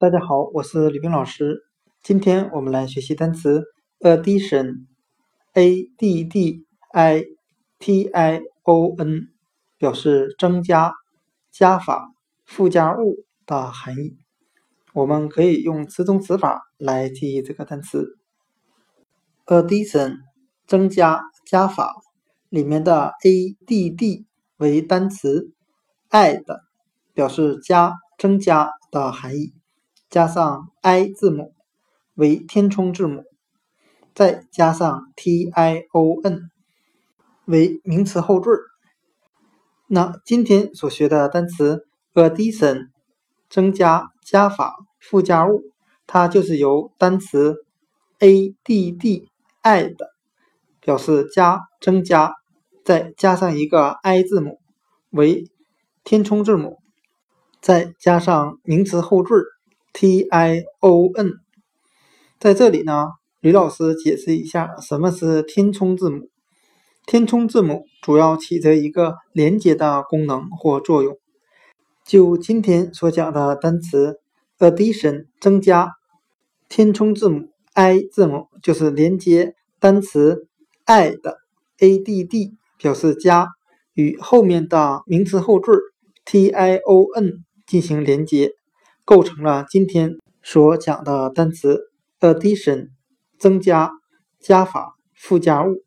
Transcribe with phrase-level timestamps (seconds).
[0.00, 1.58] 大家好，我是李冰老师。
[2.02, 3.64] 今天我们来学习单词
[4.00, 7.24] addition，a d d i
[7.78, 9.28] t i o n，
[9.76, 10.94] 表示增加、
[11.52, 12.14] 加法、
[12.46, 14.16] 附加物的含义。
[14.94, 18.06] 我们可以用词中词法来记忆这个单词。
[19.44, 20.16] addition
[20.66, 21.92] 增加、加法
[22.48, 24.26] 里面的 a d d
[24.56, 25.52] 为单词
[26.08, 26.42] ，add
[27.12, 29.59] 表示加、增加的含义。
[30.10, 31.54] 加上 i 字母
[32.14, 33.22] 为填充字母，
[34.12, 36.50] 再加上 t i o n
[37.44, 38.50] 为名词后缀。
[39.86, 42.88] 那今天所学的单词 addition
[43.48, 45.62] 增加、加法、附加物，
[46.08, 47.64] 它就是由单词
[48.18, 49.28] a d d
[49.62, 49.94] add
[50.80, 52.34] 表示加、增加，
[52.84, 54.58] 再加上一个 i 字母
[55.10, 55.44] 为
[56.02, 56.78] 填充字母，
[57.60, 59.36] 再加上名词后缀。
[59.92, 61.32] T i o n，
[62.38, 63.08] 在这里呢，
[63.40, 66.28] 吕老师解释一下什么是填充字母。
[67.06, 71.18] 填充字母主要起着一个连接的功能或作用。
[72.06, 74.20] 就今天所讲的单词
[74.58, 75.90] addition 增加，
[76.68, 80.46] 填充字母 i 字母就是连接单词
[80.86, 81.18] add
[81.78, 83.48] a d d 表示加，
[83.94, 85.72] 与后面的名词后缀
[86.24, 88.52] t i o n 进行连接。
[89.10, 92.90] 构成了今天所讲的单词 addition
[93.40, 93.90] 增加
[94.38, 95.82] 加法附加物。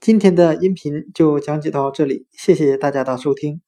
[0.00, 3.60] 今天的音频就讲解到这里谢谢大家的收听。